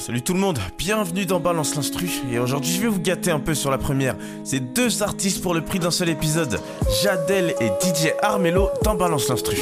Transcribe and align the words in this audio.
Salut 0.00 0.22
tout 0.22 0.32
le 0.32 0.40
monde, 0.40 0.58
bienvenue 0.78 1.26
dans 1.26 1.40
Balance 1.40 1.76
l'Instru. 1.76 2.08
Et 2.32 2.38
aujourd'hui, 2.38 2.72
je 2.72 2.80
vais 2.80 2.86
vous 2.88 3.02
gâter 3.02 3.30
un 3.30 3.38
peu 3.38 3.52
sur 3.52 3.70
la 3.70 3.76
première. 3.76 4.16
C'est 4.44 4.72
deux 4.72 5.02
artistes 5.02 5.42
pour 5.42 5.52
le 5.52 5.60
prix 5.60 5.78
d'un 5.78 5.90
seul 5.90 6.08
épisode 6.08 6.58
Jadel 7.02 7.54
et 7.60 7.66
DJ 7.66 8.14
Armello 8.22 8.70
dans 8.82 8.94
Balance 8.94 9.28
l'Instru. 9.28 9.58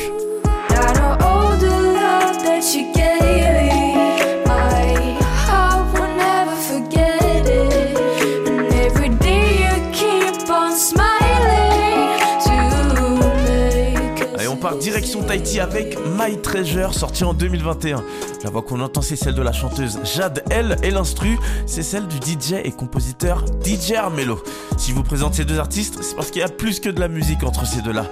Allez, 14.38 14.46
on 14.46 14.56
part 14.56 14.76
direction 14.76 15.24
Tahiti 15.24 15.58
avec 15.58 15.98
My 16.16 16.40
Treasure, 16.40 16.94
sorti 16.94 17.24
en 17.24 17.34
2021. 17.34 18.04
La 18.44 18.50
voix 18.50 18.62
qu'on 18.62 18.80
entend, 18.80 19.02
c'est 19.02 19.16
celle 19.16 19.34
de 19.34 19.42
la 19.42 19.52
chanteuse 19.52 19.98
Jade 20.04 20.44
L. 20.50 20.76
Et 20.84 20.90
l'instru, 20.90 21.38
c'est 21.66 21.82
celle 21.82 22.06
du 22.06 22.16
DJ 22.18 22.54
et 22.62 22.70
compositeur 22.70 23.44
DJ 23.64 23.92
Armello. 23.92 24.40
Si 24.76 24.90
je 24.90 24.96
vous 24.96 25.02
présente 25.02 25.34
ces 25.34 25.44
deux 25.44 25.58
artistes, 25.58 25.98
c'est 26.02 26.14
parce 26.14 26.30
qu'il 26.30 26.40
y 26.40 26.44
a 26.44 26.48
plus 26.48 26.78
que 26.78 26.88
de 26.88 27.00
la 27.00 27.08
musique 27.08 27.42
entre 27.42 27.66
ces 27.66 27.82
deux-là. 27.82 28.06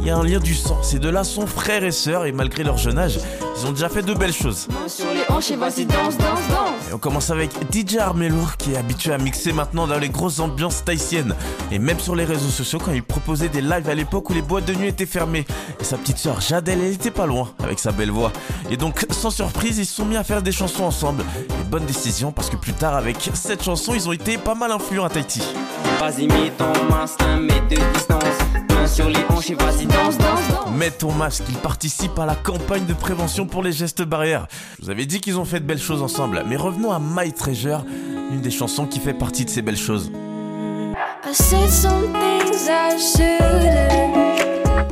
Il 0.00 0.06
y 0.06 0.10
a 0.10 0.16
un 0.16 0.24
lien 0.24 0.38
du 0.38 0.54
sang. 0.54 0.80
Ces 0.82 1.00
deux-là 1.00 1.24
sont 1.24 1.48
frères 1.48 1.82
et 1.82 1.90
sœurs, 1.90 2.26
et 2.26 2.32
malgré 2.32 2.62
leur 2.62 2.76
jeune 2.76 2.98
âge, 2.98 3.18
ils 3.56 3.66
ont 3.66 3.72
déjà 3.72 3.88
fait 3.88 4.02
de 4.02 4.14
belles 4.14 4.32
choses. 4.32 4.68
et 6.90 6.94
on 6.94 6.98
commence 6.98 7.30
avec 7.30 7.50
DJ 7.72 7.96
Armello, 7.96 8.44
qui 8.58 8.72
est 8.72 8.76
habitué 8.76 9.12
à 9.12 9.18
mixer 9.18 9.52
maintenant 9.52 9.86
dans 9.86 9.98
les 9.98 10.10
grosses 10.10 10.40
ambiances 10.40 10.84
tahitiennes. 10.84 11.34
Et 11.70 11.78
même 11.78 11.98
sur 11.98 12.14
les 12.14 12.24
réseaux 12.24 12.50
sociaux, 12.50 12.78
quand 12.78 12.92
il 12.92 13.02
proposait 13.02 13.48
des 13.48 13.62
lives 13.62 13.88
à 13.88 13.94
l'époque 13.94 14.30
où 14.30 14.32
les 14.32 14.42
boîtes 14.42 14.64
de 14.64 14.74
nuit 14.74 14.88
étaient 14.88 15.06
fermées. 15.06 15.44
Et 15.80 15.84
sa 15.84 15.96
petite 15.96 16.18
sœur 16.18 16.40
Jadel, 16.40 16.80
elle 16.80 16.92
était 16.92 17.10
pas 17.10 17.26
loin, 17.26 17.50
avec 17.62 17.78
sa 17.78 17.92
belle 17.92 18.10
voix. 18.10 18.32
Et 18.70 18.76
donc, 18.76 19.06
sans 19.10 19.30
surprise, 19.30 19.71
ils 19.78 19.86
se 19.86 19.94
sont 19.94 20.04
mis 20.04 20.16
à 20.16 20.24
faire 20.24 20.42
des 20.42 20.52
chansons 20.52 20.84
ensemble. 20.84 21.24
Et 21.60 21.64
bonne 21.64 21.86
décision, 21.86 22.32
parce 22.32 22.50
que 22.50 22.56
plus 22.56 22.72
tard, 22.72 22.94
avec 22.94 23.16
cette 23.34 23.62
chanson, 23.62 23.94
ils 23.94 24.08
ont 24.08 24.12
été 24.12 24.38
pas 24.38 24.54
mal 24.54 24.72
influents 24.72 25.04
à 25.04 25.08
Tahiti. 25.08 25.42
Vas-y, 26.00 26.26
mets 26.26 26.50
ton 26.56 26.72
masque, 26.90 27.20
un 27.22 27.38
mètre 27.38 27.68
de 27.68 27.76
distance. 27.94 28.22
Main 28.74 28.86
sur 28.86 29.08
les 29.08 29.20
hanches 29.28 29.50
et 29.50 29.54
vas-y, 29.54 29.86
danse, 29.86 30.18
danse, 30.18 30.48
danse. 30.48 30.76
Mets 30.76 30.90
ton 30.90 31.12
masque, 31.12 31.44
ils 31.48 31.56
participent 31.56 32.18
à 32.18 32.26
la 32.26 32.34
campagne 32.34 32.86
de 32.86 32.94
prévention 32.94 33.46
pour 33.46 33.62
les 33.62 33.72
gestes 33.72 34.02
barrières. 34.02 34.46
Je 34.78 34.84
vous 34.84 34.90
avais 34.90 35.06
dit 35.06 35.20
qu'ils 35.20 35.38
ont 35.38 35.44
fait 35.44 35.60
de 35.60 35.64
belles 35.64 35.80
choses 35.80 36.02
ensemble, 36.02 36.42
mais 36.46 36.56
revenons 36.56 36.92
à 36.92 37.00
My 37.00 37.32
Treasure, 37.32 37.84
une 38.30 38.40
des 38.40 38.50
chansons 38.50 38.86
qui 38.86 38.98
fait 38.98 39.14
partie 39.14 39.44
de 39.44 39.50
ces 39.50 39.62
belles 39.62 39.76
choses. 39.76 40.10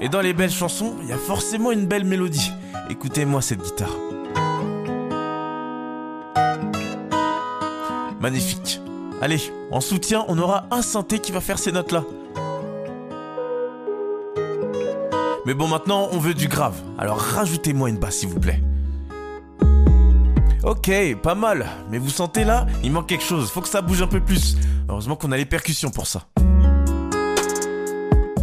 Et 0.01 0.09
dans 0.09 0.21
les 0.21 0.33
belles 0.33 0.51
chansons, 0.51 0.95
il 1.03 1.09
y 1.09 1.13
a 1.13 1.19
forcément 1.19 1.73
une 1.73 1.87
belle 1.87 2.05
mélodie. 2.05 2.53
Écoutez-moi 2.89 3.43
cette 3.43 3.63
guitare. 3.63 4.10
Magnifique. 8.21 8.81
Allez, 9.23 9.41
en 9.71 9.81
soutien, 9.81 10.27
on 10.29 10.39
aura 10.39 10.67
un 10.71 10.83
synthé 10.83 11.19
qui 11.19 11.33
va 11.33 11.41
faire 11.41 11.59
ces 11.59 11.73
notes-là. 11.73 12.05
Mais 15.47 15.55
bon, 15.55 15.67
maintenant, 15.67 16.09
on 16.13 16.19
veut 16.19 16.35
du 16.35 16.47
grave. 16.47 16.75
Alors 16.99 17.19
rajoutez-moi 17.19 17.89
une 17.89 17.97
basse, 17.97 18.19
s'il 18.19 18.29
vous 18.29 18.39
plaît. 18.39 18.63
Ok, 20.63 20.91
pas 21.23 21.35
mal. 21.35 21.67
Mais 21.91 21.97
vous 21.97 22.11
sentez 22.11 22.45
là 22.45 22.67
Il 22.85 22.93
manque 22.93 23.09
quelque 23.09 23.25
chose. 23.25 23.51
Faut 23.51 23.63
que 23.63 23.69
ça 23.69 23.81
bouge 23.81 24.03
un 24.03 24.07
peu 24.07 24.21
plus. 24.21 24.57
Heureusement 24.91 25.17
qu'on 25.17 25.33
a 25.33 25.39
les 25.39 25.47
percussions 25.47 25.91
pour 25.91 26.07
ça. 26.07 26.27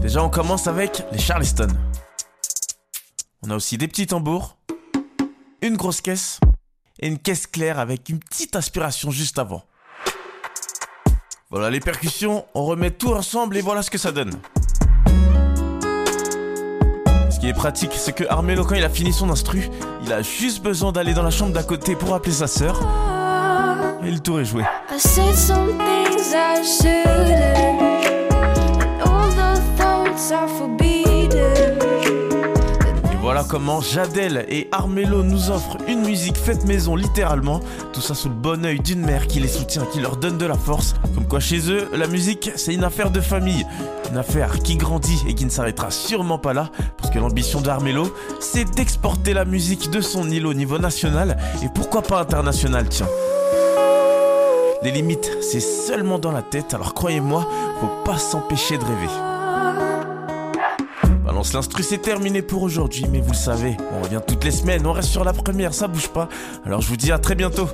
Déjà, 0.01 0.23
on 0.23 0.29
commence 0.29 0.65
avec 0.65 1.03
les 1.11 1.19
Charleston. 1.19 1.67
On 3.43 3.51
a 3.51 3.55
aussi 3.55 3.77
des 3.77 3.87
petits 3.87 4.07
tambours, 4.07 4.57
une 5.61 5.77
grosse 5.77 6.01
caisse 6.01 6.39
et 6.99 7.07
une 7.07 7.17
caisse 7.17 7.47
claire 7.47 7.79
avec 7.79 8.09
une 8.09 8.19
petite 8.19 8.55
aspiration 8.55 9.11
juste 9.11 9.39
avant. 9.39 9.63
Voilà 11.49 11.69
les 11.69 11.79
percussions, 11.79 12.45
on 12.53 12.65
remet 12.65 12.91
tout 12.91 13.13
ensemble 13.13 13.55
et 13.57 13.61
voilà 13.61 13.81
ce 13.81 13.89
que 13.89 13.97
ça 13.97 14.11
donne. 14.11 14.33
Ce 17.31 17.39
qui 17.39 17.47
est 17.47 17.53
pratique, 17.53 17.91
c'est 17.93 18.13
que 18.13 18.23
Armello, 18.27 18.65
quand 18.65 18.75
il 18.75 18.83
a 18.83 18.89
fini 18.89 19.13
son 19.13 19.29
instru, 19.29 19.69
il 20.03 20.11
a 20.11 20.21
juste 20.21 20.61
besoin 20.61 20.91
d'aller 20.91 21.13
dans 21.13 21.23
la 21.23 21.31
chambre 21.31 21.53
d'à 21.53 21.63
côté 21.63 21.95
pour 21.95 22.13
appeler 22.13 22.33
sa 22.33 22.47
sœur 22.47 22.81
et 24.03 24.11
le 24.11 24.19
tour 24.19 24.39
est 24.39 24.45
joué. 24.45 24.63
Comment 33.47 33.81
Jadel 33.81 34.45
et 34.49 34.67
Armello 34.71 35.23
nous 35.23 35.49
offrent 35.49 35.77
une 35.87 36.01
musique 36.01 36.37
faite 36.37 36.65
maison 36.65 36.95
littéralement, 36.95 37.61
tout 37.93 38.01
ça 38.01 38.13
sous 38.13 38.29
le 38.29 38.35
bon 38.35 38.65
œil 38.65 38.79
d'une 38.79 39.01
mère 39.01 39.27
qui 39.27 39.39
les 39.39 39.47
soutient, 39.47 39.85
qui 39.85 39.99
leur 39.99 40.17
donne 40.17 40.37
de 40.37 40.45
la 40.45 40.55
force. 40.55 40.95
Comme 41.15 41.27
quoi 41.27 41.39
chez 41.39 41.71
eux, 41.71 41.89
la 41.93 42.07
musique 42.07 42.51
c'est 42.55 42.73
une 42.73 42.83
affaire 42.83 43.09
de 43.09 43.21
famille, 43.21 43.65
une 44.11 44.17
affaire 44.17 44.59
qui 44.59 44.75
grandit 44.75 45.23
et 45.27 45.33
qui 45.33 45.45
ne 45.45 45.49
s'arrêtera 45.49 45.91
sûrement 45.91 46.37
pas 46.37 46.53
là, 46.53 46.69
parce 46.97 47.13
que 47.13 47.19
l'ambition 47.19 47.61
d'Armello 47.61 48.13
c'est 48.39 48.69
d'exporter 48.75 49.33
la 49.33 49.45
musique 49.45 49.89
de 49.89 50.01
son 50.01 50.29
île 50.29 50.45
au 50.45 50.53
niveau 50.53 50.77
national 50.77 51.37
et 51.63 51.69
pourquoi 51.73 52.01
pas 52.01 52.19
international 52.19 52.89
tiens. 52.89 53.09
Les 54.83 54.91
limites 54.91 55.37
c'est 55.41 55.61
seulement 55.61 56.19
dans 56.19 56.31
la 56.31 56.41
tête, 56.41 56.73
alors 56.73 56.93
croyez-moi, 56.93 57.47
faut 57.79 58.03
pas 58.03 58.17
s'empêcher 58.17 58.77
de 58.77 58.83
rêver. 58.83 59.36
Balance 61.27 61.51
l'instru, 61.51 61.83
c'est 61.83 61.97
terminé 61.97 62.41
pour 62.41 62.63
aujourd'hui, 62.63 63.05
mais 63.11 63.19
vous 63.19 63.31
le 63.31 63.35
savez, 63.35 63.75
on 63.91 64.01
revient 64.01 64.21
toutes 64.25 64.45
les 64.45 64.51
semaines, 64.51 64.87
on 64.87 64.93
reste 64.93 65.09
sur 65.09 65.25
la 65.25 65.33
première, 65.33 65.73
ça 65.73 65.89
bouge 65.89 66.07
pas. 66.07 66.29
Alors 66.65 66.79
je 66.79 66.87
vous 66.87 66.95
dis 66.95 67.11
à 67.11 67.19
très 67.19 67.35
bientôt. 67.35 67.67